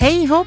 Hej 0.00 0.26
hopp! 0.26 0.46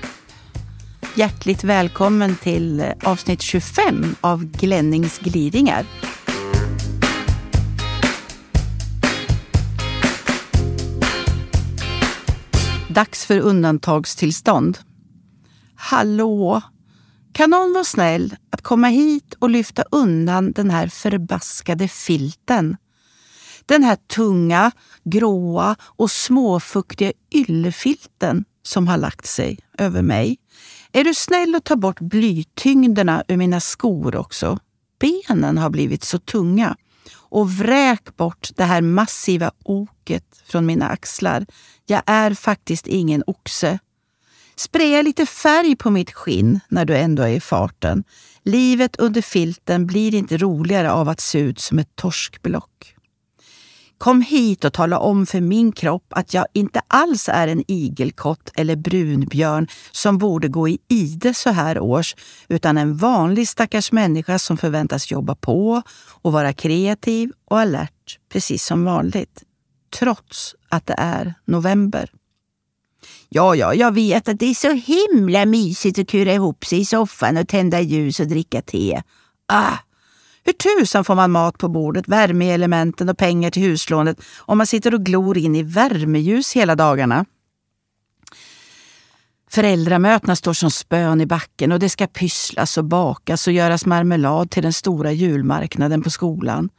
Hjärtligt 1.16 1.64
välkommen 1.64 2.36
till 2.36 2.80
eh, 2.80 2.92
avsnitt 3.04 3.42
25 3.42 4.16
av 4.22 4.46
Glennings 4.46 5.20
gliringar. 5.20 5.86
Dags 12.90 13.26
för 13.26 13.40
undantagstillstånd. 13.40 14.78
Hallå! 15.76 16.62
Kan 17.34 17.50
någon 17.50 17.74
vara 17.74 17.84
snäll 17.84 18.36
att 18.50 18.62
komma 18.62 18.88
hit 18.88 19.34
och 19.40 19.50
lyfta 19.50 19.84
undan 19.92 20.52
den 20.52 20.70
här 20.70 20.88
förbaskade 20.88 21.88
filten? 21.88 22.78
Den 23.66 23.84
här 23.84 23.96
tunga, 23.96 24.72
gråa 25.04 25.76
och 25.82 26.12
småfuktiga 26.12 27.12
yllefilten 27.32 28.46
som 28.64 28.88
har 28.88 28.98
lagt 28.98 29.26
sig 29.26 29.60
över 29.78 30.02
mig. 30.02 30.38
Är 30.92 31.04
du 31.04 31.14
snäll 31.14 31.56
och 31.56 31.64
ta 31.64 31.76
bort 31.76 32.00
blytyngderna 32.00 33.24
ur 33.28 33.38
mina 33.38 33.60
skor 33.60 34.16
också? 34.16 34.60
Benen 35.00 35.58
har 35.58 35.70
blivit 35.70 36.04
så 36.04 36.20
tunga. 36.20 36.76
Och 37.14 37.52
vräk 37.52 38.18
bort 38.18 38.50
det 38.56 38.64
här 38.64 38.82
massiva 38.82 39.52
oket 39.64 40.44
från 40.46 40.66
mina 40.66 40.88
axlar. 40.88 41.46
Jag 41.86 42.02
är 42.06 42.34
faktiskt 42.34 42.88
ingen 42.88 43.24
oxe. 43.28 43.80
Spraya 44.56 45.02
lite 45.02 45.26
färg 45.26 45.76
på 45.76 45.90
mitt 45.90 46.12
skinn 46.12 46.60
när 46.70 46.86
du 46.86 46.98
ändå 46.98 47.24
är 47.24 47.34
i 47.34 47.40
farten. 47.40 48.04
Livet 48.44 48.96
under 48.96 49.22
filten 49.22 49.88
blir 49.88 50.16
inte 50.16 50.38
roligare 50.38 50.92
av 50.92 51.10
att 51.10 51.20
se 51.20 51.40
ut 51.40 51.60
som 51.60 51.80
ett 51.80 51.96
torskblock. 51.96 52.91
Kom 54.02 54.22
hit 54.22 54.66
och 54.66 54.74
tala 54.74 55.00
om 55.00 55.26
för 55.26 55.42
min 55.42 55.72
kropp 55.72 56.06
att 56.10 56.34
jag 56.34 56.46
inte 56.54 56.82
alls 56.88 57.30
är 57.30 57.48
en 57.48 57.64
igelkott 57.68 58.52
eller 58.56 58.76
brunbjörn 58.76 59.68
som 59.92 60.18
borde 60.18 60.48
gå 60.48 60.70
i 60.70 60.80
ide 60.88 61.34
så 61.34 61.50
här 61.50 61.80
års, 61.80 62.16
utan 62.48 62.78
en 62.78 62.98
vanlig 62.98 63.48
stackars 63.48 63.92
människa 63.92 64.40
som 64.40 64.58
förväntas 64.58 65.12
jobba 65.12 65.36
på 65.36 65.82
och 66.22 66.32
vara 66.32 66.54
kreativ 66.54 67.32
och 67.46 67.60
alert, 67.60 68.20
precis 68.32 68.66
som 68.66 68.86
vanligt. 68.86 69.44
Trots 70.00 70.56
att 70.70 70.86
det 70.86 70.96
är 70.98 71.34
november. 71.46 72.12
Ja, 73.30 73.56
ja, 73.56 73.74
jag 73.74 73.92
vet 73.92 74.28
att 74.28 74.40
det 74.40 74.46
är 74.46 74.54
så 74.54 74.72
himla 74.72 75.46
mysigt 75.46 76.00
att 76.00 76.08
kura 76.08 76.34
ihop 76.34 76.66
sig 76.66 76.80
i 76.80 76.86
soffan 76.86 77.38
och 77.38 77.48
tända 77.48 77.82
ljus 77.82 78.20
och 78.20 78.28
dricka 78.28 78.62
te. 78.62 79.02
Ah, 79.48 79.78
hur 80.44 80.54
tusan 80.54 81.04
får 81.04 81.16
man 81.16 81.32
mat 81.32 81.58
på 81.58 81.68
bordet, 81.68 82.08
värmeelementen 82.08 83.10
och 83.10 83.18
pengar 83.18 83.52
till 83.52 83.64
huslånet 83.64 84.22
om 84.40 84.58
man 84.58 84.68
sitter 84.68 84.94
och 84.94 85.06
glor 85.06 85.38
in 85.38 85.56
i 85.56 85.64
värmeljus 85.64 86.54
hela 86.54 86.76
dagarna? 86.76 87.26
Föräldramötena 89.50 90.36
står 90.36 90.54
som 90.54 90.72
spön 90.72 91.22
i 91.22 91.26
backen 91.26 91.72
och 91.72 91.80
det 91.80 91.90
ska 91.90 92.08
pysslas 92.08 92.78
och 92.78 92.86
bakas 92.86 93.48
och 93.48 93.54
göras 93.54 93.86
marmelad 93.86 94.52
till 94.52 94.64
den 94.64 94.74
stora 94.74 95.12
julmarknaden 95.12 96.02
på 96.02 96.10
skolan. 96.10 96.70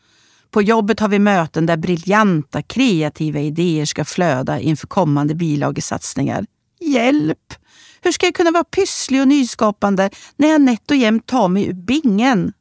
På 0.50 0.62
jobbet 0.62 1.00
har 1.00 1.08
vi 1.08 1.18
möten 1.18 1.66
där 1.66 1.76
briljanta, 1.76 2.62
kreativa 2.62 3.40
idéer 3.40 3.84
ska 3.84 4.04
flöda 4.04 4.60
inför 4.60 4.86
kommande 4.86 5.34
bilagesatsningar. 5.34 6.46
Hjälp! 6.80 7.54
Hur 8.00 8.12
ska 8.12 8.26
jag 8.26 8.34
kunna 8.34 8.50
vara 8.50 8.64
pysslig 8.64 9.20
och 9.20 9.28
nyskapande 9.28 10.10
när 10.36 10.48
jag 10.48 10.60
nätt 10.60 10.90
och 10.90 10.96
jämt 10.96 11.26
tar 11.26 11.48
mig 11.48 11.66
ur 11.66 11.72
bingen? 11.72 12.52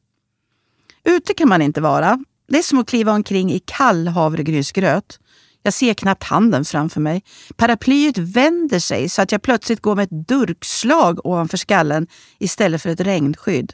Ute 1.04 1.34
kan 1.34 1.48
man 1.48 1.62
inte 1.62 1.80
vara. 1.80 2.18
Det 2.48 2.58
är 2.58 2.62
som 2.62 2.78
att 2.78 2.88
kliva 2.88 3.12
omkring 3.12 3.52
i 3.52 3.58
kall 3.58 4.08
havregrynsgröt. 4.08 5.18
Jag 5.62 5.74
ser 5.74 5.94
knappt 5.94 6.24
handen 6.24 6.64
framför 6.64 7.00
mig. 7.00 7.22
Paraplyet 7.56 8.18
vänder 8.18 8.78
sig 8.78 9.08
så 9.08 9.22
att 9.22 9.32
jag 9.32 9.42
plötsligt 9.42 9.80
går 9.80 9.96
med 9.96 10.02
ett 10.02 10.28
durkslag 10.28 11.26
ovanför 11.26 11.56
skallen 11.56 12.06
istället 12.38 12.82
för 12.82 12.90
ett 12.90 13.00
regnskydd. 13.00 13.72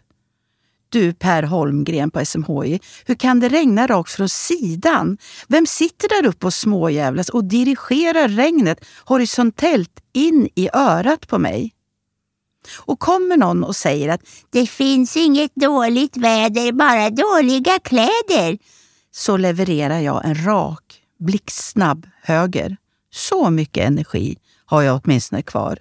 Du 0.91 1.12
Per 1.12 1.43
Holmgren 1.43 2.11
på 2.11 2.25
SMHI, 2.25 2.81
hur 3.06 3.15
kan 3.15 3.41
det 3.41 3.49
regna 3.49 3.87
rakt 3.87 4.12
från 4.12 4.28
sidan? 4.28 5.19
Vem 5.49 5.66
sitter 5.66 6.09
där 6.09 6.28
uppe 6.28 6.47
och 6.47 6.55
småjävlas 6.55 7.28
och 7.28 7.45
dirigerar 7.45 8.28
regnet 8.28 8.84
horisontellt 9.05 10.00
in 10.12 10.49
i 10.55 10.69
örat 10.72 11.28
på 11.28 11.39
mig? 11.39 11.72
Och 12.77 12.99
kommer 12.99 13.37
någon 13.37 13.65
och 13.65 13.77
säger 13.77 14.09
att 14.09 14.21
det 14.51 14.67
finns 14.67 15.17
inget 15.17 15.55
dåligt 15.55 16.17
väder, 16.17 16.73
bara 16.73 17.11
dåliga 17.11 17.79
kläder, 17.79 18.59
så 19.11 19.37
levererar 19.37 20.01
jag 20.01 20.25
en 20.25 20.45
rak, 20.45 21.03
blixtsnabb 21.19 22.07
höger. 22.23 22.77
Så 23.11 23.51
mycket 23.51 23.87
energi 23.87 24.37
har 24.65 24.83
jag 24.83 25.01
åtminstone 25.05 25.43
kvar. 25.43 25.78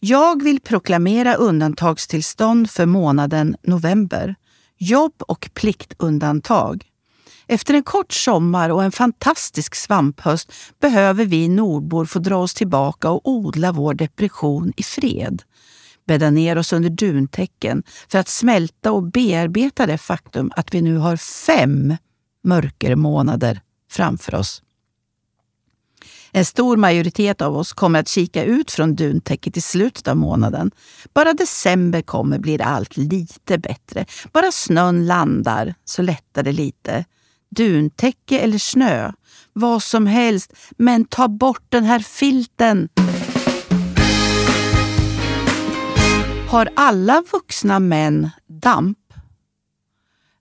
Jag 0.00 0.42
vill 0.42 0.60
proklamera 0.60 1.34
undantagstillstånd 1.34 2.70
för 2.70 2.86
månaden 2.86 3.56
november. 3.62 4.34
Jobb 4.78 5.14
och 5.18 5.50
pliktundantag. 5.54 6.84
Efter 7.46 7.74
en 7.74 7.82
kort 7.82 8.12
sommar 8.12 8.70
och 8.70 8.84
en 8.84 8.92
fantastisk 8.92 9.74
svamphöst 9.74 10.52
behöver 10.80 11.24
vi 11.24 11.48
nordbor 11.48 12.04
få 12.04 12.18
dra 12.18 12.36
oss 12.36 12.54
tillbaka 12.54 13.10
och 13.10 13.28
odla 13.28 13.72
vår 13.72 13.94
depression 13.94 14.72
i 14.76 14.82
fred. 14.82 15.42
Bädda 16.06 16.30
ner 16.30 16.58
oss 16.58 16.72
under 16.72 16.90
duntäcken 16.90 17.82
för 18.08 18.18
att 18.18 18.28
smälta 18.28 18.92
och 18.92 19.02
bearbeta 19.02 19.86
det 19.86 19.98
faktum 19.98 20.50
att 20.56 20.74
vi 20.74 20.82
nu 20.82 20.96
har 20.96 21.16
fem 21.16 21.96
mörkermånader 22.44 23.60
framför 23.90 24.34
oss. 24.34 24.62
En 26.36 26.44
stor 26.44 26.76
majoritet 26.76 27.42
av 27.42 27.56
oss 27.56 27.72
kommer 27.72 28.00
att 28.00 28.08
kika 28.08 28.44
ut 28.44 28.70
från 28.70 28.94
duntäcket 28.94 29.56
i 29.56 29.60
slutet 29.60 30.08
av 30.08 30.16
månaden. 30.16 30.70
Bara 31.14 31.32
december 31.32 32.02
kommer 32.02 32.38
blir 32.38 32.62
allt 32.62 32.96
lite 32.96 33.58
bättre. 33.58 34.06
Bara 34.32 34.52
snön 34.52 35.06
landar 35.06 35.74
så 35.84 36.02
lättar 36.02 36.42
det 36.42 36.52
lite. 36.52 37.04
Duntäcke 37.56 38.38
eller 38.38 38.58
snö, 38.58 39.12
vad 39.52 39.82
som 39.82 40.06
helst, 40.06 40.52
men 40.76 41.04
ta 41.04 41.28
bort 41.28 41.66
den 41.68 41.84
här 41.84 42.00
filten. 42.00 42.88
Har 46.54 46.68
alla 46.76 47.22
vuxna 47.32 47.78
män 47.78 48.30
damp? 48.46 48.98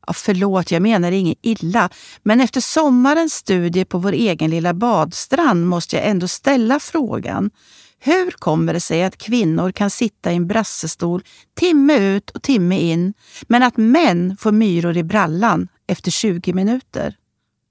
Ja, 0.08 0.14
förlåt, 0.14 0.72
jag 0.72 0.82
menar 0.82 1.12
inget 1.12 1.38
illa, 1.42 1.90
men 2.24 2.42
efter 2.42 2.62
sommarens 2.62 3.34
studie 3.34 3.86
på 3.86 3.98
vår 3.98 4.12
egen 4.12 4.52
lilla 4.52 4.74
badstrand 4.74 5.68
måste 5.68 5.96
jag 5.96 6.06
ändå 6.06 6.28
ställa 6.28 6.80
frågan. 6.80 7.52
Hur 8.00 8.32
kommer 8.32 8.74
det 8.74 8.80
sig 8.80 9.04
att 9.04 9.18
kvinnor 9.18 9.72
kan 9.72 9.90
sitta 9.90 10.32
i 10.32 10.36
en 10.36 10.48
brassestol 10.48 11.24
timme 11.60 11.98
ut 11.98 12.30
och 12.30 12.42
timme 12.42 12.80
in, 12.80 13.14
men 13.48 13.64
att 13.64 13.78
män 13.78 14.38
får 14.40 14.52
myror 14.52 14.98
i 14.98 15.04
brallan 15.04 15.68
efter 15.88 16.12
20 16.12 16.54
minuter? 16.54 17.16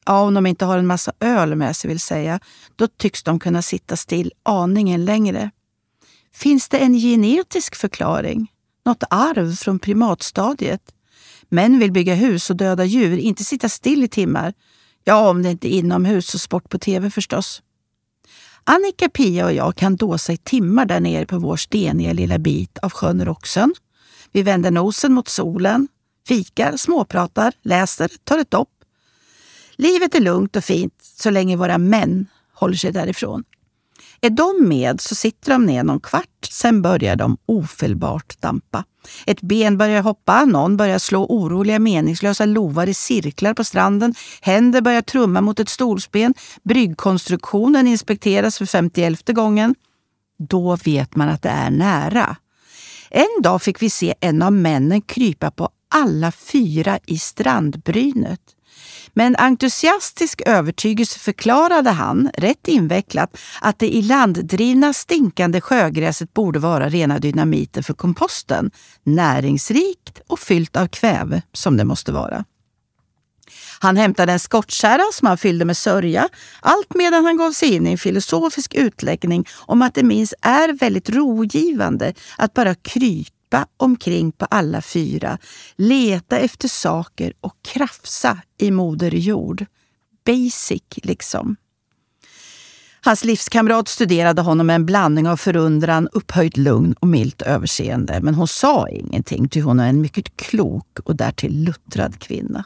Ja, 0.06 0.20
om 0.20 0.34
de 0.34 0.46
inte 0.46 0.64
har 0.64 0.78
en 0.78 0.86
massa 0.86 1.12
öl 1.20 1.54
med 1.54 1.76
sig 1.76 1.88
vill 1.88 2.00
säga, 2.00 2.40
då 2.76 2.86
tycks 2.86 3.22
de 3.22 3.40
kunna 3.40 3.62
sitta 3.62 3.96
still 3.96 4.32
aningen 4.42 5.04
längre. 5.04 5.50
Finns 6.34 6.68
det 6.68 6.78
en 6.78 6.94
genetisk 6.94 7.74
förklaring? 7.74 8.52
Något 8.84 9.02
arv 9.10 9.54
från 9.54 9.78
primatstadiet? 9.78 10.94
Män 11.48 11.78
vill 11.78 11.92
bygga 11.92 12.14
hus 12.14 12.50
och 12.50 12.56
döda 12.56 12.84
djur, 12.84 13.18
inte 13.18 13.44
sitta 13.44 13.68
still 13.68 14.04
i 14.04 14.08
timmar. 14.08 14.54
Ja, 15.04 15.28
om 15.28 15.42
det 15.42 15.50
inte 15.50 15.74
är 15.74 15.78
inomhus 15.78 16.34
och 16.34 16.40
sport 16.40 16.68
på 16.68 16.78
tv 16.78 17.10
förstås. 17.10 17.62
Annika, 18.64 19.08
Pia 19.08 19.44
och 19.44 19.52
jag 19.52 19.76
kan 19.76 19.96
dåsa 19.96 20.32
i 20.32 20.36
timmar 20.36 20.86
där 20.86 21.00
nere 21.00 21.26
på 21.26 21.38
vår 21.38 21.56
steniga 21.56 22.12
lilla 22.12 22.38
bit 22.38 22.78
av 22.78 22.92
sjön 22.92 23.24
Roxen. 23.24 23.74
Vi 24.32 24.42
vänder 24.42 24.70
nosen 24.70 25.12
mot 25.12 25.28
solen, 25.28 25.88
fikar, 26.28 26.76
småpratar, 26.76 27.52
läser, 27.62 28.10
tar 28.24 28.38
ett 28.38 28.50
dopp. 28.50 28.68
Livet 29.76 30.14
är 30.14 30.20
lugnt 30.20 30.56
och 30.56 30.64
fint 30.64 30.94
så 31.02 31.30
länge 31.30 31.56
våra 31.56 31.78
män 31.78 32.26
håller 32.54 32.76
sig 32.76 32.92
därifrån. 32.92 33.44
Är 34.24 34.30
de 34.30 34.68
med 34.68 35.00
så 35.00 35.14
sitter 35.14 35.52
de 35.52 35.66
ner 35.66 35.84
någon 35.84 36.00
kvart, 36.00 36.48
sen 36.50 36.82
börjar 36.82 37.16
de 37.16 37.36
ofelbart 37.46 38.40
dampa. 38.40 38.84
Ett 39.26 39.40
ben 39.40 39.78
börjar 39.78 40.02
hoppa, 40.02 40.44
någon 40.44 40.76
börjar 40.76 40.98
slå 40.98 41.26
oroliga 41.26 41.78
meningslösa 41.78 42.44
lovar 42.44 42.86
i 42.86 42.94
cirklar 42.94 43.54
på 43.54 43.64
stranden, 43.64 44.14
händer 44.40 44.80
börjar 44.80 45.02
trumma 45.02 45.40
mot 45.40 45.60
ett 45.60 45.68
stolsben, 45.68 46.34
bryggkonstruktionen 46.62 47.86
inspekteras 47.86 48.58
för 48.58 48.66
femtioelfte 48.66 49.32
gången. 49.32 49.74
Då 50.38 50.76
vet 50.76 51.16
man 51.16 51.28
att 51.28 51.42
det 51.42 51.48
är 51.48 51.70
nära. 51.70 52.36
En 53.10 53.42
dag 53.42 53.62
fick 53.62 53.82
vi 53.82 53.90
se 53.90 54.14
en 54.20 54.42
av 54.42 54.52
männen 54.52 55.00
krypa 55.00 55.50
på 55.50 55.68
alla 55.88 56.32
fyra 56.32 56.98
i 57.06 57.18
strandbrynet. 57.18 58.40
Med 59.14 59.26
en 59.26 59.36
entusiastisk 59.36 60.42
övertygelse 60.46 61.18
förklarade 61.18 61.90
han, 61.90 62.30
rätt 62.34 62.68
invecklat, 62.68 63.36
att 63.60 63.78
det 63.78 63.88
ilanddrivna 63.88 64.92
stinkande 64.92 65.60
sjögräset 65.60 66.34
borde 66.34 66.58
vara 66.58 66.88
rena 66.88 67.18
dynamiten 67.18 67.82
för 67.82 67.94
komposten. 67.94 68.70
Näringsrikt 69.02 70.20
och 70.26 70.38
fyllt 70.38 70.76
av 70.76 70.86
kväve, 70.86 71.42
som 71.52 71.76
det 71.76 71.84
måste 71.84 72.12
vara. 72.12 72.44
Han 73.78 73.96
hämtade 73.96 74.32
en 74.32 74.40
skottkärra 74.40 75.04
som 75.12 75.28
han 75.28 75.38
fyllde 75.38 75.64
med 75.64 75.76
sörja, 75.76 76.28
allt 76.60 76.94
medan 76.94 77.24
han 77.24 77.36
gav 77.36 77.52
sig 77.52 77.74
in 77.74 77.86
i 77.86 77.90
en 77.90 77.98
filosofisk 77.98 78.74
utläggning 78.74 79.44
om 79.58 79.82
att 79.82 79.94
det 79.94 80.02
minst 80.02 80.34
är 80.42 80.72
väldigt 80.72 81.10
rogivande 81.10 82.14
att 82.38 82.54
bara 82.54 82.74
krypa 83.52 83.66
omkring 83.76 84.32
på 84.32 84.44
alla 84.44 84.82
fyra, 84.82 85.38
leta 85.76 86.38
efter 86.38 86.68
saker 86.68 87.32
och 87.40 87.54
krafsa 87.62 88.38
i 88.58 88.70
Moder 88.70 89.10
Jord. 89.10 89.66
Basic, 90.24 90.82
liksom. 91.02 91.56
Hans 93.04 93.24
livskamrat 93.24 93.88
studerade 93.88 94.42
honom 94.42 94.66
med 94.66 94.76
en 94.76 94.86
blandning 94.86 95.28
av 95.28 95.36
förundran, 95.36 96.08
upphöjt 96.12 96.56
lugn 96.56 96.94
och 97.00 97.08
milt 97.08 97.42
överseende. 97.42 98.20
Men 98.22 98.34
hon 98.34 98.48
sa 98.48 98.88
ingenting, 98.88 99.48
ty 99.48 99.60
hon 99.60 99.80
är 99.80 99.88
en 99.88 100.00
mycket 100.00 100.36
klok 100.36 100.98
och 101.04 101.16
därtill 101.16 101.64
luttrad 101.64 102.18
kvinna. 102.18 102.64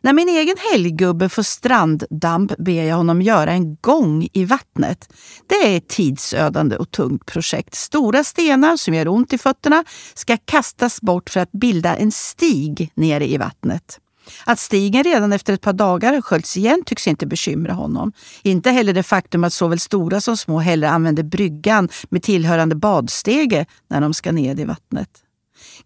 När 0.00 0.12
min 0.12 0.28
egen 0.28 0.56
helggubbe 0.72 1.28
får 1.28 1.42
stranddamp 1.42 2.52
ber 2.58 2.82
jag 2.82 2.96
honom 2.96 3.22
göra 3.22 3.52
en 3.52 3.76
gång 3.76 4.28
i 4.32 4.44
vattnet. 4.44 5.12
Det 5.46 5.54
är 5.54 5.76
ett 5.76 5.88
tidsödande 5.88 6.76
och 6.76 6.90
tungt 6.90 7.26
projekt. 7.26 7.74
Stora 7.74 8.24
stenar 8.24 8.76
som 8.76 8.94
gör 8.94 9.08
ont 9.08 9.32
i 9.32 9.38
fötterna 9.38 9.84
ska 10.14 10.36
kastas 10.36 11.00
bort 11.00 11.30
för 11.30 11.40
att 11.40 11.52
bilda 11.52 11.96
en 11.96 12.12
stig 12.12 12.92
nere 12.94 13.28
i 13.30 13.36
vattnet. 13.36 14.00
Att 14.44 14.58
stigen 14.58 15.04
redan 15.04 15.32
efter 15.32 15.52
ett 15.52 15.60
par 15.60 15.72
dagar 15.72 16.20
sköljts 16.20 16.56
igen 16.56 16.82
tycks 16.86 17.06
inte 17.08 17.26
bekymra 17.26 17.72
honom. 17.72 18.12
Inte 18.42 18.70
heller 18.70 18.92
det 18.92 19.02
faktum 19.02 19.44
att 19.44 19.52
såväl 19.52 19.80
stora 19.80 20.20
som 20.20 20.36
små 20.36 20.58
hellre 20.58 20.90
använder 20.90 21.22
bryggan 21.22 21.88
med 22.08 22.22
tillhörande 22.22 22.74
badstege 22.74 23.66
när 23.88 24.00
de 24.00 24.14
ska 24.14 24.32
ned 24.32 24.60
i 24.60 24.64
vattnet. 24.64 25.08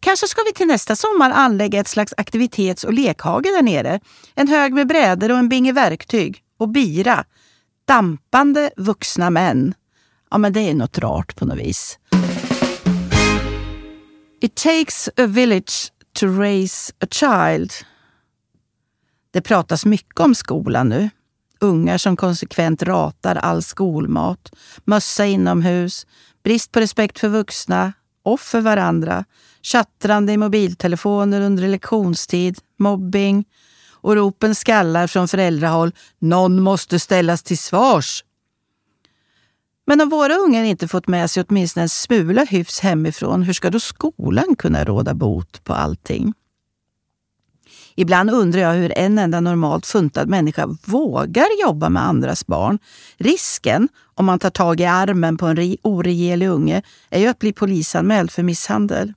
Kanske 0.01 0.29
ska 0.29 0.43
vi 0.43 0.53
till 0.53 0.67
nästa 0.67 0.97
sommar 0.97 1.31
anlägga 1.31 1.81
ett 1.81 1.89
slags 1.89 2.15
aktivitets 2.17 2.85
och 2.85 2.93
lekhage 2.93 3.43
där 3.43 3.63
nere. 3.63 4.01
En 4.35 4.49
hög 4.49 4.73
med 4.73 4.89
brädor 4.89 5.31
och 5.31 5.39
en 5.39 5.49
binge 5.49 5.73
verktyg. 5.73 6.43
Och 6.59 6.69
bira. 6.69 7.25
Dampande 7.85 8.71
vuxna 8.77 9.31
män. 9.31 9.75
Ja, 10.31 10.39
men 10.39 10.53
det 10.53 10.61
är 10.61 10.75
något 10.75 10.99
rart 10.99 11.37
på 11.37 11.45
något 11.45 11.59
vis. 11.59 11.99
It 14.41 14.55
takes 14.55 15.09
a 15.17 15.27
village 15.27 15.93
to 16.13 16.27
raise 16.27 16.93
a 17.01 17.07
child. 17.11 17.73
Det 19.31 19.41
pratas 19.41 19.85
mycket 19.85 20.21
om 20.21 20.35
skolan 20.35 20.89
nu. 20.89 21.11
Ungar 21.61 21.99
som 21.99 22.17
konsekvent 22.17 22.83
ratar 22.83 23.37
all 23.37 23.63
skolmat, 23.63 24.53
mössa 24.85 25.27
inomhus, 25.27 26.07
brist 26.45 26.73
på 26.73 26.81
respekt 26.81 27.19
för 27.19 27.29
vuxna 27.29 27.93
och 28.23 28.41
för 28.41 28.61
varandra, 28.61 29.25
Chattrande 29.63 30.33
i 30.33 30.37
mobiltelefoner 30.37 31.41
under 31.41 31.69
lektionstid, 31.69 32.59
mobbing 32.79 33.45
och 33.91 34.17
ropen 34.17 34.55
skallar 34.55 35.07
från 35.07 35.29
föräldrahåll. 35.29 35.93
Någon 36.19 36.61
måste 36.61 36.99
ställas 36.99 37.43
till 37.43 37.59
svars. 37.59 38.25
Men 39.87 40.01
om 40.01 40.09
våra 40.09 40.35
ungar 40.35 40.65
inte 40.65 40.89
fått 40.89 41.09
med 41.09 41.31
sig 41.31 41.45
åtminstone 41.49 41.83
en 41.83 41.89
smula 41.89 42.45
hyfs 42.45 42.81
hemifrån, 42.81 43.43
hur 43.43 43.53
ska 43.53 43.71
då 43.71 43.81
skolan 43.81 44.57
kunna 44.59 44.85
råda 44.85 45.15
bot 45.15 45.65
på 45.65 45.73
allting? 45.75 46.33
Ibland 47.95 48.31
undrar 48.31 48.61
jag 48.61 48.73
hur 48.73 48.99
en 48.99 49.19
enda 49.19 49.41
normalt 49.41 49.87
funtad 49.87 50.29
människa 50.29 50.77
vågar 50.85 51.61
jobba 51.63 51.89
med 51.89 52.07
andras 52.07 52.47
barn. 52.47 52.79
Risken, 53.17 53.89
om 54.15 54.27
man 54.27 54.39
tar 54.39 54.51
tag 54.51 54.81
i 54.81 54.85
armen 54.85 55.37
på 55.37 55.47
en 55.47 55.77
oregelig 55.83 56.49
unge, 56.49 56.83
är 57.11 57.21
ju 57.21 57.27
att 57.27 57.39
bli 57.39 57.53
polisanmäld 57.53 58.31
för 58.31 58.43
misshandel. 58.43 59.13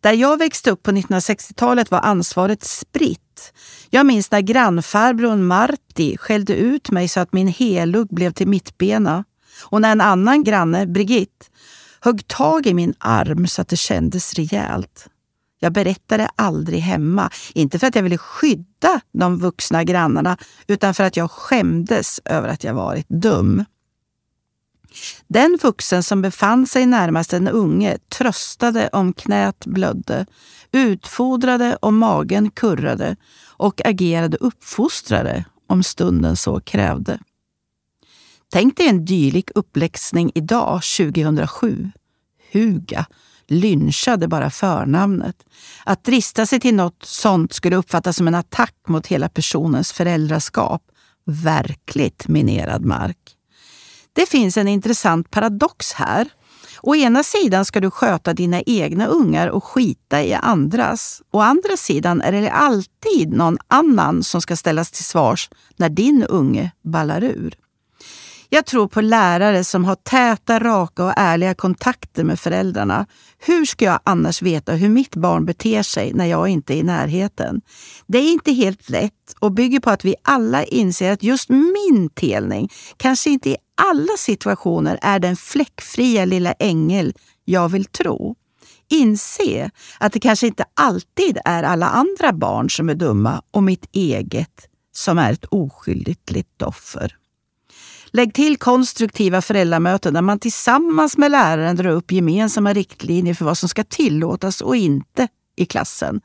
Där 0.00 0.12
jag 0.12 0.38
växte 0.38 0.70
upp 0.70 0.82
på 0.82 0.90
1960-talet 0.90 1.90
var 1.90 2.00
ansvaret 2.00 2.64
spritt. 2.64 3.52
Jag 3.90 4.06
minns 4.06 4.30
när 4.30 4.40
grannfarbrorn 4.40 5.44
Marti 5.44 6.18
skällde 6.18 6.54
ut 6.54 6.90
mig 6.90 7.08
så 7.08 7.20
att 7.20 7.32
min 7.32 7.48
helugg 7.48 8.08
blev 8.14 8.32
till 8.32 8.48
mittbena. 8.48 9.24
Och 9.64 9.80
när 9.80 9.92
en 9.92 10.00
annan 10.00 10.44
granne, 10.44 10.86
Brigitte, 10.86 11.46
högg 12.00 12.28
tag 12.28 12.66
i 12.66 12.74
min 12.74 12.94
arm 12.98 13.46
så 13.46 13.62
att 13.62 13.68
det 13.68 13.76
kändes 13.76 14.34
rejält. 14.34 15.08
Jag 15.58 15.72
berättade 15.72 16.28
aldrig 16.36 16.80
hemma, 16.80 17.30
inte 17.54 17.78
för 17.78 17.86
att 17.86 17.94
jag 17.94 18.02
ville 18.02 18.18
skydda 18.18 19.00
de 19.12 19.38
vuxna 19.38 19.84
grannarna 19.84 20.38
utan 20.66 20.94
för 20.94 21.04
att 21.04 21.16
jag 21.16 21.30
skämdes 21.30 22.20
över 22.24 22.48
att 22.48 22.64
jag 22.64 22.74
varit 22.74 23.08
dum. 23.08 23.64
Den 25.28 25.58
vuxen 25.62 26.02
som 26.02 26.22
befann 26.22 26.66
sig 26.66 26.86
närmast 26.86 27.30
den 27.30 27.48
unge 27.48 27.98
tröstade 27.98 28.88
om 28.92 29.12
knät 29.12 29.66
blödde, 29.66 30.26
utfodrade 30.72 31.78
om 31.82 31.98
magen 31.98 32.50
kurrade 32.50 33.16
och 33.46 33.86
agerade 33.86 34.36
uppfostrare 34.36 35.44
om 35.66 35.82
stunden 35.82 36.36
så 36.36 36.60
krävde. 36.60 37.18
Tänk 38.52 38.76
dig 38.76 38.88
en 38.88 39.04
dylik 39.04 39.50
uppläxning 39.54 40.32
idag, 40.34 40.80
2007. 40.82 41.90
Huga, 42.52 43.06
lynchade 43.48 44.28
bara 44.28 44.50
förnamnet. 44.50 45.36
Att 45.84 46.04
drista 46.04 46.46
sig 46.46 46.60
till 46.60 46.74
något 46.74 47.04
sånt 47.04 47.52
skulle 47.52 47.76
uppfattas 47.76 48.16
som 48.16 48.28
en 48.28 48.34
attack 48.34 48.74
mot 48.88 49.06
hela 49.06 49.28
personens 49.28 49.92
föräldraskap. 49.92 50.82
Verkligt 51.24 52.28
minerad 52.28 52.84
mark. 52.84 53.19
Det 54.12 54.26
finns 54.26 54.56
en 54.56 54.68
intressant 54.68 55.30
paradox 55.30 55.92
här. 55.92 56.28
Å 56.82 56.96
ena 56.96 57.22
sidan 57.22 57.64
ska 57.64 57.80
du 57.80 57.90
sköta 57.90 58.34
dina 58.34 58.62
egna 58.62 59.06
ungar 59.06 59.48
och 59.48 59.64
skita 59.64 60.22
i 60.22 60.34
andras. 60.34 61.22
Å 61.30 61.40
andra 61.40 61.76
sidan 61.76 62.20
är 62.20 62.32
det 62.32 62.50
alltid 62.50 63.32
någon 63.32 63.58
annan 63.68 64.22
som 64.22 64.40
ska 64.40 64.56
ställas 64.56 64.90
till 64.90 65.04
svars 65.04 65.50
när 65.76 65.88
din 65.88 66.22
unge 66.22 66.72
ballar 66.82 67.24
ur. 67.24 67.56
Jag 68.52 68.66
tror 68.66 68.88
på 68.88 69.00
lärare 69.00 69.64
som 69.64 69.84
har 69.84 69.94
täta, 69.94 70.58
raka 70.58 71.04
och 71.04 71.12
ärliga 71.16 71.54
kontakter 71.54 72.24
med 72.24 72.40
föräldrarna. 72.40 73.06
Hur 73.38 73.64
ska 73.64 73.84
jag 73.84 74.00
annars 74.04 74.42
veta 74.42 74.72
hur 74.72 74.88
mitt 74.88 75.16
barn 75.16 75.44
beter 75.44 75.82
sig 75.82 76.12
när 76.12 76.26
jag 76.26 76.48
inte 76.48 76.74
är 76.74 76.76
i 76.76 76.82
närheten? 76.82 77.60
Det 78.06 78.18
är 78.18 78.32
inte 78.32 78.52
helt 78.52 78.90
lätt 78.90 79.34
och 79.38 79.52
bygger 79.52 79.80
på 79.80 79.90
att 79.90 80.04
vi 80.04 80.14
alla 80.22 80.64
inser 80.64 81.12
att 81.12 81.22
just 81.22 81.48
min 81.48 82.10
telning 82.14 82.68
kanske 82.96 83.30
inte 83.30 83.50
i 83.50 83.56
alla 83.80 84.16
situationer 84.18 84.98
är 85.02 85.18
den 85.18 85.36
fläckfria 85.36 86.24
lilla 86.24 86.52
ängel 86.52 87.14
jag 87.44 87.68
vill 87.68 87.84
tro. 87.84 88.36
Inse 88.90 89.70
att 90.00 90.12
det 90.12 90.20
kanske 90.20 90.46
inte 90.46 90.64
alltid 90.74 91.38
är 91.44 91.62
alla 91.62 91.88
andra 91.88 92.32
barn 92.32 92.70
som 92.70 92.88
är 92.88 92.94
dumma 92.94 93.42
och 93.50 93.62
mitt 93.62 93.88
eget 93.92 94.66
som 94.92 95.18
är 95.18 95.32
ett 95.32 95.44
oskyldigt 95.44 96.30
litet 96.30 96.62
offer. 96.62 97.16
Lägg 98.12 98.34
till 98.34 98.56
konstruktiva 98.56 99.42
föräldramöten 99.42 100.14
där 100.14 100.22
man 100.22 100.38
tillsammans 100.38 101.16
med 101.16 101.30
läraren 101.30 101.76
drar 101.76 101.90
upp 101.90 102.12
gemensamma 102.12 102.72
riktlinjer 102.72 103.34
för 103.34 103.44
vad 103.44 103.58
som 103.58 103.68
ska 103.68 103.84
tillåtas 103.84 104.60
och 104.60 104.76
inte 104.76 105.28
i 105.56 105.66
klassen. 105.66 106.20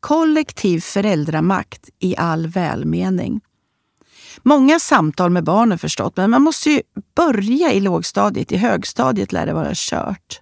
Kollektiv 0.00 0.80
föräldramakt 0.80 1.88
i 1.98 2.16
all 2.16 2.46
välmening. 2.46 3.40
Många 4.42 4.78
samtal 4.78 5.30
med 5.30 5.44
barnen 5.44 5.78
förstått, 5.78 6.16
men 6.16 6.30
man 6.30 6.42
måste 6.42 6.70
ju 6.70 6.82
börja 7.16 7.72
i 7.72 7.80
lågstadiet. 7.80 8.52
I 8.52 8.56
högstadiet 8.56 9.32
lär 9.32 9.46
det 9.46 9.52
vara 9.52 9.72
kört. 9.74 10.40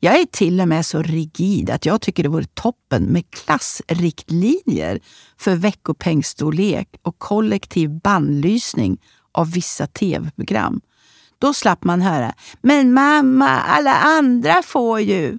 Jag 0.00 0.20
är 0.20 0.24
till 0.24 0.60
och 0.60 0.68
med 0.68 0.86
så 0.86 1.02
rigid 1.02 1.70
att 1.70 1.86
jag 1.86 2.00
tycker 2.00 2.22
det 2.22 2.28
vore 2.28 2.46
toppen 2.54 3.04
med 3.04 3.30
klassriktlinjer 3.30 5.00
för 5.36 5.54
veckopengstorlek 5.54 6.88
och 7.02 7.18
kollektiv 7.18 7.90
bannlysning 7.90 9.00
av 9.32 9.52
vissa 9.52 9.86
tv-program. 9.86 10.80
Då 11.38 11.54
slapp 11.54 11.84
man 11.84 12.02
höra 12.02 12.34
“Men 12.60 12.92
mamma, 12.92 13.48
alla 13.48 13.94
andra 13.94 14.62
får 14.62 15.00
ju” 15.00 15.38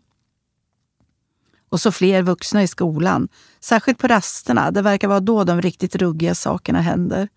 och 1.70 1.82
så 1.82 1.92
fler 1.92 2.22
vuxna 2.22 2.64
i 2.64 2.68
skolan. 2.68 3.28
Särskilt 3.60 3.98
på 3.98 4.08
rasterna. 4.08 4.72
Det 4.72 4.82
verkar 4.82 5.08
vara 5.08 5.20
då 5.20 5.44
de 5.44 5.62
riktigt 5.62 5.96
ruggiga 5.96 6.36
sakerna 6.36 6.82
händer. 6.82 7.30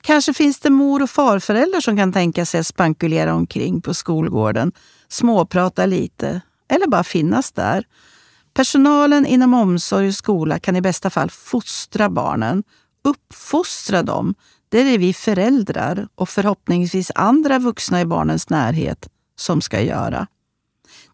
Kanske 0.00 0.34
finns 0.34 0.60
det 0.60 0.70
mor 0.70 1.02
och 1.02 1.10
farföräldrar 1.10 1.80
som 1.80 1.96
kan 1.96 2.12
tänka 2.12 2.46
sig 2.46 2.60
att 2.60 2.66
spankulera 2.66 3.34
omkring 3.34 3.80
på 3.80 3.94
skolgården, 3.94 4.72
småprata 5.08 5.86
lite 5.86 6.40
eller 6.68 6.86
bara 6.86 7.04
finnas 7.04 7.52
där. 7.52 7.84
Personalen 8.54 9.26
inom 9.26 9.54
omsorg 9.54 10.08
och 10.08 10.14
skola 10.14 10.58
kan 10.58 10.76
i 10.76 10.80
bästa 10.80 11.10
fall 11.10 11.30
fostra 11.30 12.10
barnen, 12.10 12.62
uppfostra 13.04 14.02
dem. 14.02 14.34
Det 14.68 14.80
är 14.80 14.84
det 14.84 14.98
vi 14.98 15.14
föräldrar 15.14 16.08
och 16.14 16.28
förhoppningsvis 16.28 17.10
andra 17.14 17.58
vuxna 17.58 18.00
i 18.00 18.04
barnens 18.04 18.50
närhet 18.50 19.08
som 19.36 19.60
ska 19.60 19.80
göra. 19.80 20.26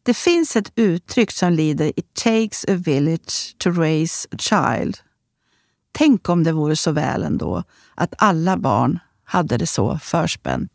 Det 0.03 0.15
finns 0.15 0.57
ett 0.57 0.73
uttryck 0.75 1.31
som 1.31 1.53
lyder 1.53 1.93
It 1.97 2.15
takes 2.15 2.65
a 2.69 2.75
village 2.75 3.57
to 3.59 3.71
raise 3.71 4.29
a 4.33 4.37
child. 4.39 4.97
Tänk 5.97 6.29
om 6.29 6.45
det 6.45 6.53
vore 6.53 6.77
så 6.77 6.93
väl 6.93 7.23
ändå 7.23 7.63
att 7.95 8.15
alla 8.19 8.57
barn 8.57 8.99
hade 9.25 9.57
det 9.57 9.67
så 9.67 9.99
förspänt. 9.99 10.71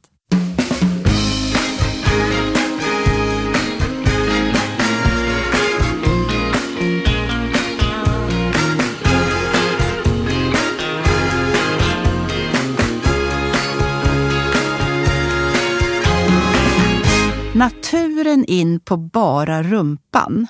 Naturen 17.54 18.46
in 18.46 18.80
på 18.80 18.98
bara 18.98 19.64
rumpan. 19.64 20.48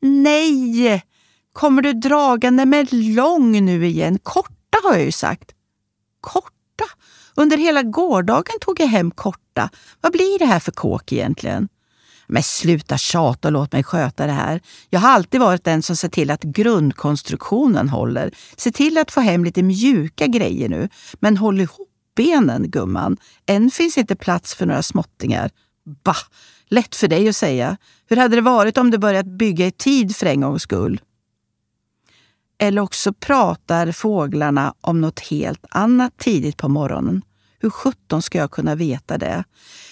Nej! 0.00 1.02
Kommer 1.58 1.82
du 1.82 1.92
dragande 1.92 2.66
med 2.66 2.92
lång 2.92 3.64
nu 3.64 3.86
igen? 3.86 4.18
Korta 4.22 4.78
har 4.84 4.94
jag 4.94 5.04
ju 5.04 5.12
sagt. 5.12 5.50
Korta? 6.20 6.84
Under 7.34 7.56
hela 7.56 7.82
gårdagen 7.82 8.58
tog 8.60 8.80
jag 8.80 8.86
hem 8.86 9.10
korta. 9.10 9.70
Vad 10.00 10.12
blir 10.12 10.38
det 10.38 10.44
här 10.44 10.60
för 10.60 10.72
kåk 10.72 11.12
egentligen? 11.12 11.68
Men 12.26 12.42
sluta 12.42 12.98
tjata 12.98 13.48
och 13.48 13.52
låt 13.52 13.72
mig 13.72 13.82
sköta 13.82 14.26
det 14.26 14.32
här. 14.32 14.60
Jag 14.90 15.00
har 15.00 15.08
alltid 15.08 15.40
varit 15.40 15.64
den 15.64 15.82
som 15.82 15.96
ser 15.96 16.08
till 16.08 16.30
att 16.30 16.42
grundkonstruktionen 16.42 17.88
håller. 17.88 18.34
Se 18.56 18.70
till 18.70 18.98
att 18.98 19.10
få 19.10 19.20
hem 19.20 19.44
lite 19.44 19.62
mjuka 19.62 20.26
grejer 20.26 20.68
nu. 20.68 20.88
Men 21.20 21.36
håll 21.36 21.60
ihop 21.60 21.88
benen 22.16 22.70
gumman. 22.70 23.16
Än 23.46 23.70
finns 23.70 23.98
inte 23.98 24.16
plats 24.16 24.54
för 24.54 24.66
några 24.66 24.82
småttingar. 24.82 25.50
Bah! 26.04 26.22
Lätt 26.68 26.94
för 26.94 27.08
dig 27.08 27.28
att 27.28 27.36
säga. 27.36 27.76
Hur 28.08 28.16
hade 28.16 28.36
det 28.36 28.42
varit 28.42 28.78
om 28.78 28.90
du 28.90 28.98
börjat 28.98 29.26
bygga 29.26 29.66
i 29.66 29.70
tid 29.70 30.16
för 30.16 30.26
en 30.26 30.40
gångs 30.40 30.62
skull? 30.62 31.00
Eller 32.58 32.82
också 32.82 33.12
pratar 33.12 33.92
fåglarna 33.92 34.74
om 34.80 35.00
något 35.00 35.20
helt 35.20 35.64
annat 35.70 36.18
tidigt 36.18 36.56
på 36.56 36.68
morgonen. 36.68 37.22
Hur 37.60 37.70
sjutton 37.70 38.22
ska 38.22 38.38
jag 38.38 38.50
kunna 38.50 38.74
veta 38.74 39.18
det? 39.18 39.44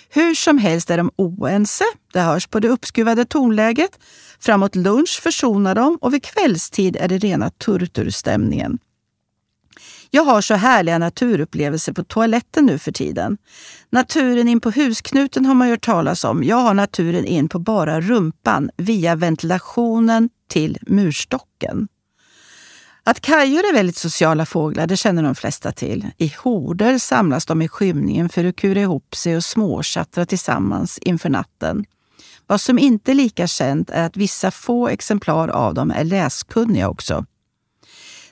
Hur 0.08 0.34
som 0.34 0.58
helst 0.58 0.90
är 0.90 0.96
de 0.96 1.10
oense. 1.16 1.84
Det 2.12 2.20
hörs 2.20 2.46
på 2.46 2.60
det 2.60 2.68
uppskruvade 2.68 3.24
tonläget. 3.24 3.98
Framåt 4.40 4.74
lunch 4.76 5.20
försonar 5.22 5.74
de 5.74 5.98
och 6.00 6.14
vid 6.14 6.22
kvällstid 6.22 6.96
är 6.96 7.08
det 7.08 7.18
rena 7.18 7.50
turturstämningen. 7.50 8.78
Jag 10.10 10.24
har 10.24 10.40
så 10.40 10.54
härliga 10.54 10.98
naturupplevelser 10.98 11.92
på 11.92 12.04
toaletten 12.04 12.66
nu 12.66 12.78
för 12.78 12.92
tiden. 12.92 13.38
Naturen 13.90 14.48
in 14.48 14.60
på 14.60 14.70
husknuten 14.70 15.46
har 15.46 15.54
man 15.54 15.68
hört 15.68 15.84
talas 15.84 16.24
om. 16.24 16.44
Jag 16.44 16.56
har 16.56 16.74
naturen 16.74 17.24
in 17.24 17.48
på 17.48 17.58
bara 17.58 18.00
rumpan 18.00 18.70
via 18.76 19.14
ventilationen 19.14 20.28
till 20.48 20.78
murstocken. 20.86 21.88
Att 23.08 23.20
kajor 23.20 23.58
är 23.58 23.72
väldigt 23.72 23.96
sociala 23.96 24.46
fåglar, 24.46 24.86
det 24.86 24.96
känner 24.96 25.22
de 25.22 25.34
flesta 25.34 25.72
till. 25.72 26.06
I 26.18 26.34
horder 26.42 26.98
samlas 26.98 27.46
de 27.46 27.62
i 27.62 27.68
skymningen 27.68 28.28
för 28.28 28.44
att 28.44 28.56
kura 28.56 28.80
ihop 28.80 29.14
sig 29.16 29.36
och 29.36 29.44
småchattra 29.44 30.26
tillsammans 30.26 30.98
inför 30.98 31.28
natten. 31.28 31.84
Vad 32.46 32.60
som 32.60 32.78
inte 32.78 33.12
är 33.12 33.14
lika 33.14 33.46
känt 33.46 33.90
är 33.90 34.06
att 34.06 34.16
vissa 34.16 34.50
få 34.50 34.88
exemplar 34.88 35.48
av 35.48 35.74
dem 35.74 35.90
är 35.90 36.04
läskunniga 36.04 36.88
också. 36.88 37.24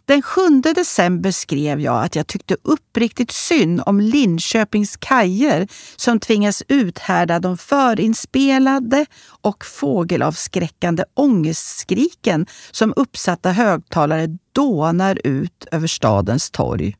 Den 0.04 0.22
7 0.22 0.40
december 0.74 1.30
skrev 1.30 1.80
jag 1.80 2.04
att 2.04 2.16
jag 2.16 2.26
tyckte 2.26 2.56
uppriktigt 2.62 3.30
synd 3.30 3.82
om 3.86 4.00
Linköpings 4.00 4.96
kajer 4.96 5.68
som 5.96 6.20
tvingas 6.20 6.62
uthärda 6.68 7.38
de 7.38 7.58
förinspelade 7.58 9.06
och 9.40 9.64
fågelavskräckande 9.64 11.04
ångestskriken 11.14 12.46
som 12.70 12.92
uppsatta 12.96 13.52
högtalare 13.52 14.38
dånar 14.54 15.20
ut 15.24 15.66
över 15.70 15.86
stadens 15.86 16.50
torg. 16.50 16.96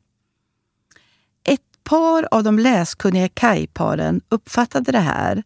Ett 1.43 1.83
par 1.83 2.27
av 2.31 2.43
de 2.43 2.59
läskunniga 2.59 3.29
kajparen 3.29 4.21
uppfattade 4.29 4.91
det 4.91 4.99
här 4.99 5.43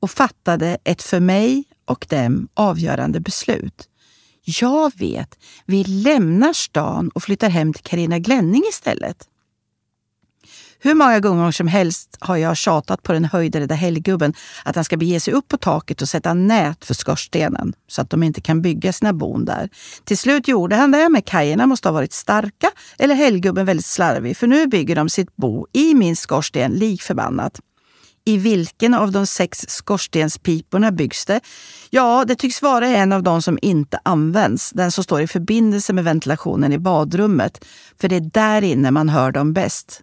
och 0.00 0.10
fattade 0.10 0.78
ett 0.84 1.02
för 1.02 1.20
mig 1.20 1.64
och 1.84 2.06
dem 2.08 2.48
avgörande 2.54 3.20
beslut. 3.20 3.88
Jag 4.44 4.92
vet, 4.98 5.38
vi 5.64 5.84
lämnar 5.84 6.52
stan 6.52 7.08
och 7.08 7.22
flyttar 7.22 7.48
hem 7.48 7.72
till 7.72 7.84
Karina 7.84 8.18
Glänning 8.18 8.62
istället. 8.68 9.28
Hur 10.78 10.94
många 10.94 11.20
gånger 11.20 11.50
som 11.50 11.68
helst 11.68 12.16
har 12.20 12.36
jag 12.36 12.56
tjatat 12.56 13.02
på 13.02 13.12
den 13.12 13.24
höjdrädda 13.24 13.74
helggubben 13.74 14.34
att 14.64 14.74
han 14.74 14.84
ska 14.84 14.96
bege 14.96 15.20
sig 15.20 15.34
upp 15.34 15.48
på 15.48 15.56
taket 15.56 16.02
och 16.02 16.08
sätta 16.08 16.34
nät 16.34 16.84
för 16.84 16.94
skorstenen 16.94 17.72
så 17.88 18.02
att 18.02 18.10
de 18.10 18.22
inte 18.22 18.40
kan 18.40 18.62
bygga 18.62 18.92
sina 18.92 19.12
bon 19.12 19.44
där. 19.44 19.68
Till 20.04 20.18
slut 20.18 20.48
gjorde 20.48 20.76
han 20.76 20.90
det, 20.90 21.08
men 21.08 21.22
kajerna 21.22 21.66
måste 21.66 21.88
ha 21.88 21.92
varit 21.92 22.12
starka 22.12 22.70
eller 22.98 23.14
helggubben 23.14 23.66
väldigt 23.66 23.86
slarvig 23.86 24.36
för 24.36 24.46
nu 24.46 24.66
bygger 24.66 24.96
de 24.96 25.08
sitt 25.08 25.36
bo 25.36 25.66
i 25.72 25.94
min 25.94 26.16
skorsten 26.16 26.72
lik 26.72 27.02
förbannat. 27.02 27.60
I 28.28 28.38
vilken 28.38 28.94
av 28.94 29.12
de 29.12 29.26
sex 29.26 29.64
skorstenspiporna 29.68 30.92
byggs 30.92 31.26
det? 31.26 31.40
Ja, 31.90 32.24
det 32.28 32.34
tycks 32.34 32.62
vara 32.62 32.86
en 32.86 33.12
av 33.12 33.22
de 33.22 33.42
som 33.42 33.58
inte 33.62 33.98
används, 34.02 34.70
den 34.70 34.92
som 34.92 35.04
står 35.04 35.20
i 35.20 35.26
förbindelse 35.26 35.92
med 35.92 36.04
ventilationen 36.04 36.72
i 36.72 36.78
badrummet, 36.78 37.64
för 38.00 38.08
det 38.08 38.16
är 38.16 38.20
där 38.20 38.62
inne 38.62 38.90
man 38.90 39.08
hör 39.08 39.32
dem 39.32 39.52
bäst. 39.52 40.02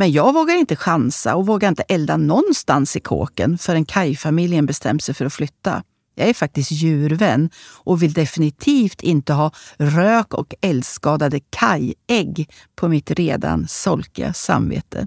Men 0.00 0.12
jag 0.12 0.32
vågar 0.32 0.54
inte 0.54 0.76
chansa 0.76 1.36
och 1.36 1.46
vågar 1.46 1.68
inte 1.68 1.82
elda 1.82 2.16
någonstans 2.16 2.96
i 2.96 3.00
kåken 3.00 3.58
förrän 3.58 3.84
kajfamiljen 3.84 4.66
bestämt 4.66 5.02
sig 5.02 5.14
för 5.14 5.24
att 5.24 5.32
flytta. 5.32 5.82
Jag 6.14 6.28
är 6.28 6.34
faktiskt 6.34 6.70
djurvän 6.70 7.50
och 7.84 8.02
vill 8.02 8.12
definitivt 8.12 9.02
inte 9.02 9.32
ha 9.32 9.52
rök 9.76 10.34
och 10.34 10.54
eldskadade 10.60 11.40
kajägg 11.50 12.50
på 12.76 12.88
mitt 12.88 13.10
redan 13.10 13.68
solkiga 13.68 14.32
samvete. 14.32 15.06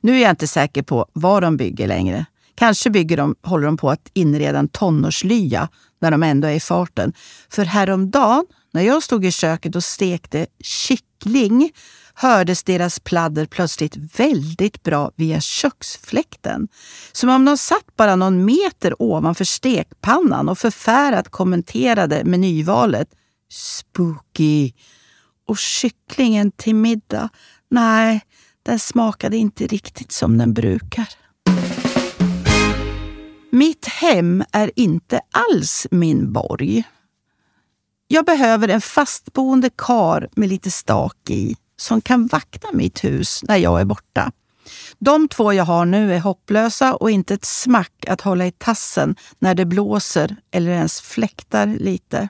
Nu 0.00 0.16
är 0.16 0.22
jag 0.22 0.30
inte 0.30 0.46
säker 0.46 0.82
på 0.82 1.06
vad 1.12 1.42
de 1.42 1.56
bygger 1.56 1.86
längre. 1.86 2.26
Kanske 2.54 2.90
bygger 2.90 3.16
de, 3.16 3.34
håller 3.42 3.66
de 3.66 3.76
på 3.76 3.90
att 3.90 4.10
inreda 4.12 4.58
en 4.58 4.68
tonårslya 4.68 5.68
när 6.00 6.10
de 6.10 6.22
ändå 6.22 6.48
är 6.48 6.54
i 6.54 6.60
farten. 6.60 7.12
För 7.48 7.64
häromdagen, 7.64 8.46
när 8.72 8.82
jag 8.82 9.02
stod 9.02 9.24
i 9.24 9.32
köket 9.32 9.76
och 9.76 9.84
stekte 9.84 10.46
kyckling, 10.62 11.72
hördes 12.20 12.62
deras 12.62 13.00
pladder 13.00 13.46
plötsligt 13.46 13.96
väldigt 13.96 14.82
bra 14.82 15.10
via 15.16 15.40
köksfläkten. 15.40 16.68
Som 17.12 17.28
om 17.30 17.44
de 17.44 17.58
satt 17.58 17.96
bara 17.96 18.16
någon 18.16 18.44
meter 18.44 19.02
ovanför 19.02 19.44
stekpannan 19.44 20.48
och 20.48 20.58
förfärat 20.58 21.28
kommenterade 21.28 22.24
menyvalet. 22.24 23.08
Spooky! 23.52 24.72
Och 25.46 25.58
kycklingen 25.58 26.50
till 26.50 26.74
middag? 26.74 27.28
Nej, 27.70 28.20
den 28.62 28.78
smakade 28.78 29.36
inte 29.36 29.66
riktigt 29.66 30.12
som 30.12 30.38
den 30.38 30.54
brukar. 30.54 31.08
Mitt 33.50 33.86
hem 33.86 34.44
är 34.52 34.70
inte 34.76 35.20
alls 35.30 35.86
min 35.90 36.32
borg. 36.32 36.84
Jag 38.08 38.24
behöver 38.24 38.68
en 38.68 38.80
fastboende 38.80 39.70
kar 39.76 40.28
med 40.36 40.48
lite 40.48 40.70
stak 40.70 41.30
i 41.30 41.56
som 41.80 42.00
kan 42.00 42.26
vakta 42.26 42.68
mitt 42.72 43.04
hus 43.04 43.42
när 43.48 43.56
jag 43.56 43.80
är 43.80 43.84
borta. 43.84 44.32
De 44.98 45.28
två 45.28 45.52
jag 45.52 45.64
har 45.64 45.84
nu 45.84 46.14
är 46.14 46.18
hopplösa 46.18 46.94
och 46.94 47.10
inte 47.10 47.34
ett 47.34 47.44
smack 47.44 48.04
att 48.08 48.20
hålla 48.20 48.46
i 48.46 48.52
tassen 48.52 49.16
när 49.38 49.54
det 49.54 49.64
blåser 49.64 50.36
eller 50.50 50.70
ens 50.70 51.00
fläktar 51.00 51.66
lite. 51.66 52.28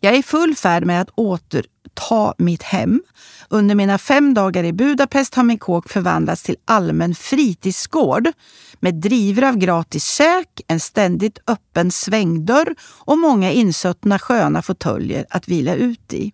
Jag 0.00 0.14
är 0.14 0.18
i 0.18 0.22
full 0.22 0.56
färd 0.56 0.84
med 0.84 1.00
att 1.02 1.10
återta 1.14 2.34
mitt 2.38 2.62
hem. 2.62 3.02
Under 3.48 3.74
mina 3.74 3.98
fem 3.98 4.34
dagar 4.34 4.64
i 4.64 4.72
Budapest 4.72 5.34
har 5.34 5.42
min 5.42 5.58
kåk 5.58 5.88
förvandlats 5.88 6.42
till 6.42 6.56
allmän 6.64 7.14
fritidsgård 7.14 8.28
med 8.80 8.94
driver 8.94 9.42
av 9.42 9.56
gratis 9.56 10.04
käk, 10.04 10.60
en 10.66 10.80
ständigt 10.80 11.38
öppen 11.46 11.90
svängdörr 11.90 12.74
och 12.82 13.18
många 13.18 13.50
insuttna 13.50 14.18
sköna 14.18 14.62
fåtöljer 14.62 15.26
att 15.30 15.48
vila 15.48 15.74
ut 15.74 16.12
i. 16.12 16.32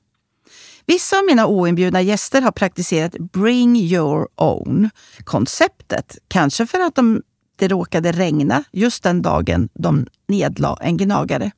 Vissa 0.87 1.19
av 1.19 1.25
mina 1.25 1.47
oinbjudna 1.47 2.03
gäster 2.03 2.43
har 2.43 2.53
praktiserat 2.53 3.13
bring 3.13 3.77
your 3.77 4.29
own-konceptet. 4.37 6.19
Kanske 6.29 6.67
för 6.67 6.81
att 6.81 6.95
de, 6.95 7.23
det 7.57 7.69
råkade 7.69 8.13
regna 8.13 8.65
just 8.73 9.03
den 9.03 9.23
dagen 9.23 9.69
de 9.75 10.07
nedlade 10.29 10.85
en 10.85 10.97
gnagare. 10.97 11.51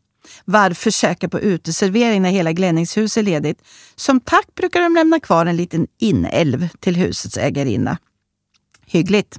Varför 0.45 0.91
käka 0.91 1.29
på 1.29 1.41
uteservering 1.41 2.23
när 2.23 2.31
hela 2.31 2.53
Glänningshus 2.53 3.17
är 3.17 3.23
ledigt? 3.23 3.63
Som 3.97 4.21
tack 4.21 4.55
brukar 4.55 4.81
de 4.81 4.95
lämna 4.95 5.21
kvar 5.21 5.47
en 5.47 5.57
liten 5.57 5.87
inälv 5.99 6.69
till 6.81 6.97
husets 6.97 7.37
ägarinna. 7.37 7.99
Hyggligt. 8.87 9.39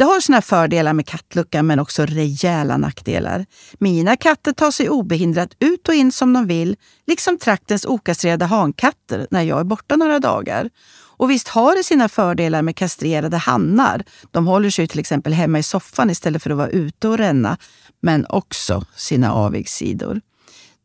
Det 0.00 0.04
har 0.04 0.20
sina 0.20 0.42
fördelar 0.42 0.92
med 0.92 1.06
kattluckan 1.06 1.66
men 1.66 1.78
också 1.78 2.06
rejäla 2.06 2.76
nackdelar. 2.76 3.46
Mina 3.78 4.16
katter 4.16 4.52
tar 4.52 4.70
sig 4.70 4.88
obehindrat 4.88 5.50
ut 5.58 5.88
och 5.88 5.94
in 5.94 6.12
som 6.12 6.32
de 6.32 6.46
vill, 6.46 6.76
liksom 7.06 7.38
traktens 7.38 7.84
okastrerade 7.84 8.44
hankatter 8.44 9.26
när 9.30 9.42
jag 9.42 9.60
är 9.60 9.64
borta 9.64 9.96
några 9.96 10.18
dagar. 10.18 10.70
Och 11.16 11.30
visst 11.30 11.48
har 11.48 11.76
det 11.76 11.84
sina 11.84 12.08
fördelar 12.08 12.62
med 12.62 12.76
kastrerade 12.76 13.36
hannar. 13.36 14.04
De 14.30 14.46
håller 14.46 14.70
sig 14.70 14.88
till 14.88 15.00
exempel 15.00 15.32
hemma 15.32 15.58
i 15.58 15.62
soffan 15.62 16.10
istället 16.10 16.42
för 16.42 16.50
att 16.50 16.56
vara 16.56 16.70
ute 16.70 17.08
och 17.08 17.18
ränna. 17.18 17.56
Men 18.02 18.26
också 18.28 18.84
sina 18.96 19.32
avigsidor. 19.32 20.20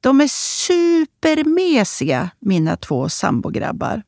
De 0.01 0.22
är 0.22 0.27
supermesiga, 0.67 2.29
mina 2.39 2.75
två 2.75 3.10
sambograbbar. 3.10 4.03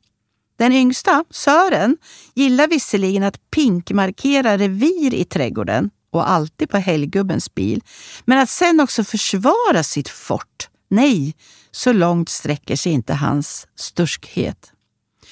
Den 0.57 0.73
yngsta, 0.73 1.23
Sören, 1.29 1.97
gillar 2.33 2.67
visserligen 2.67 3.23
att 3.23 3.51
pinkmarkera 3.51 4.57
revir 4.57 5.13
i 5.13 5.25
trädgården 5.25 5.89
och 6.11 6.29
alltid 6.29 6.69
på 6.69 6.77
helgubbens 6.77 7.55
bil. 7.55 7.81
Men 8.25 8.39
att 8.39 8.49
sen 8.49 8.79
också 8.79 9.03
försvara 9.03 9.83
sitt 9.83 10.09
fort, 10.09 10.69
nej, 10.89 11.35
så 11.71 11.93
långt 11.93 12.29
sträcker 12.29 12.75
sig 12.75 12.91
inte 12.91 13.13
hans 13.13 13.67
sturskhet. 13.75 14.71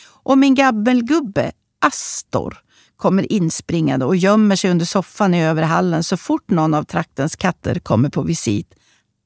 Och 0.07 0.37
min 0.37 0.55
gabbelgubbe, 0.55 1.51
Astor, 1.81 2.57
kommer 2.97 3.31
inspringande 3.31 4.05
och 4.05 4.15
gömmer 4.15 4.55
sig 4.55 4.71
under 4.71 4.85
soffan 4.85 5.33
i 5.33 5.43
överhallen 5.45 6.03
så 6.03 6.17
fort 6.17 6.49
någon 6.49 6.73
av 6.73 6.83
traktens 6.83 7.35
katter 7.35 7.79
kommer 7.79 8.09
på 8.09 8.21
visit, 8.21 8.73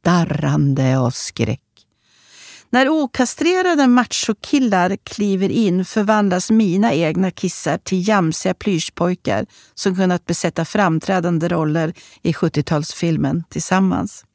darrande 0.04 1.00
av 1.00 1.12
skräck. 1.12 1.69
När 2.72 2.90
okastrerade 2.90 3.88
machokillar 3.88 4.98
kliver 5.04 5.50
in 5.50 5.86
förvandlas 5.86 6.52
mina 6.52 6.94
egna 6.94 7.32
kissar 7.32 7.78
till 7.78 8.08
jamsiga 8.08 8.54
plyschpojkar 8.54 9.46
som 9.76 9.96
kunnat 9.96 10.26
besätta 10.26 10.66
framträdande 10.66 11.48
roller 11.48 11.94
i 12.22 12.32
70-talsfilmen 12.32 13.44
tillsammans. 13.50 14.26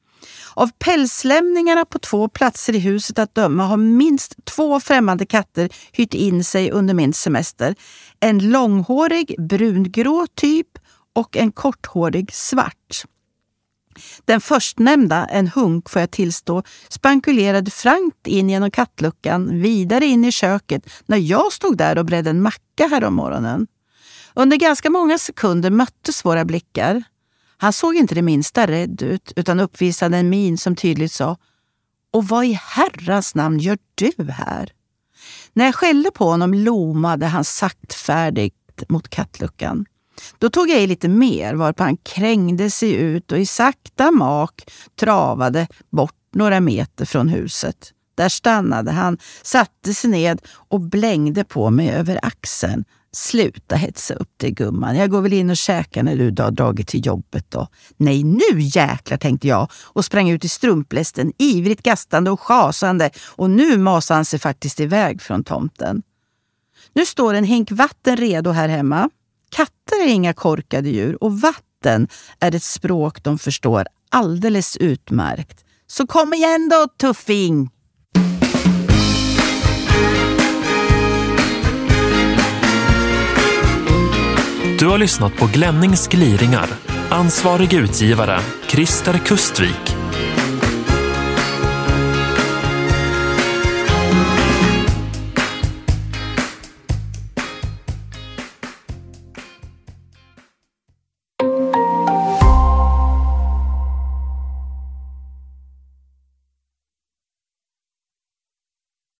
Av 0.55 0.71
pälslämningarna 0.79 1.85
på 1.85 1.99
två 1.99 2.29
platser 2.29 2.75
i 2.75 2.79
huset 2.79 3.19
att 3.19 3.35
döma 3.35 3.67
har 3.67 3.76
minst 3.76 4.45
två 4.45 4.81
främmande 4.81 5.26
katter 5.26 5.69
hyrt 5.93 6.14
in 6.14 6.45
sig 6.45 6.71
under 6.71 6.95
min 6.95 7.12
semester. 7.12 7.75
En 8.21 8.50
långhårig 8.50 9.35
brungrå 9.38 10.26
typ 10.35 10.69
och 11.14 11.37
en 11.37 11.53
korthårig 11.53 12.35
svart. 12.35 13.05
Den 14.24 14.40
förstnämnda, 14.40 15.26
en 15.26 15.48
hunk 15.48 15.90
får 15.90 16.00
jag 16.00 16.10
tillstå, 16.10 16.62
spankulerade 16.88 17.70
frankt 17.70 18.26
in 18.26 18.50
genom 18.50 18.70
kattluckan, 18.70 19.62
vidare 19.62 20.06
in 20.06 20.24
i 20.24 20.32
köket 20.32 20.82
när 21.06 21.16
jag 21.16 21.52
stod 21.52 21.76
där 21.76 21.98
och 21.98 22.04
bredde 22.04 22.30
en 22.30 22.42
macka 22.42 22.86
härom 22.90 23.14
morgonen. 23.14 23.66
Under 24.34 24.56
ganska 24.56 24.90
många 24.90 25.18
sekunder 25.18 25.70
möttes 25.70 26.24
våra 26.24 26.44
blickar. 26.44 27.02
Han 27.56 27.72
såg 27.72 27.96
inte 27.96 28.14
det 28.14 28.22
minsta 28.22 28.66
rädd 28.66 29.02
ut 29.02 29.32
utan 29.36 29.60
uppvisade 29.60 30.16
en 30.16 30.30
min 30.30 30.58
som 30.58 30.76
tydligt 30.76 31.12
sa 31.12 31.36
Och 32.12 32.28
vad 32.28 32.44
i 32.44 32.58
herrans 32.62 33.34
namn 33.34 33.58
gör 33.58 33.78
du 33.94 34.30
här? 34.30 34.72
När 35.52 35.64
jag 35.64 35.74
skällde 35.74 36.10
på 36.10 36.24
honom 36.24 36.54
lomade 36.54 37.26
han 37.26 37.44
saktfärdigt 37.44 38.88
mot 38.88 39.08
kattluckan. 39.08 39.86
Då 40.38 40.50
tog 40.50 40.71
jag 40.71 40.83
i 40.83 40.87
lite 40.87 41.09
mer 41.09 41.54
varpå 41.54 41.83
han 41.83 41.97
krängde 41.97 42.71
sig 42.71 42.92
ut 42.92 43.33
och 43.33 43.38
i 43.38 43.47
sakta 43.47 44.11
mak 44.11 44.62
travade 44.97 45.66
bort 45.90 46.14
några 46.35 46.61
meter 46.61 47.04
från 47.04 47.28
huset. 47.28 47.92
Där 48.14 48.28
stannade 48.28 48.90
han, 48.90 49.18
satte 49.42 49.94
sig 49.94 50.11
ned 50.11 50.40
och 50.68 50.80
blängde 50.80 51.44
på 51.44 51.71
mig 51.71 51.90
över 51.90 52.18
axeln. 52.23 52.85
Sluta 53.12 53.76
hetsa 53.76 54.14
upp 54.14 54.30
dig 54.37 54.50
gumman, 54.50 54.97
jag 54.97 55.11
går 55.11 55.21
väl 55.21 55.33
in 55.33 55.50
och 55.50 55.56
käkar 55.56 56.02
när 56.02 56.16
du 56.16 56.42
har 56.42 56.50
dragit 56.50 56.88
till 56.88 57.06
jobbet 57.06 57.50
då. 57.50 57.68
Nej, 57.97 58.25
nu 58.25 58.61
jäklar 58.61 59.16
tänkte 59.16 59.49
jag 59.49 59.71
och 59.83 60.04
sprang 60.04 60.30
ut 60.30 60.44
i 60.44 60.49
strumplästen 60.49 61.33
ivrigt 61.38 61.83
gastande 61.83 62.30
och 62.30 62.40
schasande 62.40 63.11
och 63.28 63.50
nu 63.50 63.78
masade 63.78 64.18
han 64.18 64.25
sig 64.25 64.38
faktiskt 64.38 64.80
iväg 64.80 65.23
från 65.23 65.44
tomten. 65.44 66.02
Nu 66.92 67.06
står 67.06 67.35
en 67.35 67.44
hink 67.44 67.71
vatten 67.71 68.16
redo 68.16 68.50
här 68.50 68.68
hemma. 68.68 69.11
Katter 69.54 70.02
är 70.02 70.08
inga 70.08 70.32
korkade 70.32 70.88
djur 70.88 71.25
och 71.25 71.40
vatten 71.40 72.08
är 72.40 72.54
ett 72.54 72.62
språk 72.62 73.23
de 73.23 73.38
förstår 73.38 73.87
alldeles 74.11 74.76
utmärkt. 74.76 75.64
Så 75.87 76.06
kom 76.06 76.34
igen 76.34 76.68
då, 76.68 76.87
tuffing! 77.00 77.70
Du 84.79 84.87
har 84.87 84.98
lyssnat 84.98 85.37
på 85.37 85.46
Glennings 85.52 86.09
gliringar. 86.09 86.68
Ansvarig 87.11 87.72
utgivare, 87.72 88.40
Christer 88.66 89.18
Kustvik. 89.18 90.04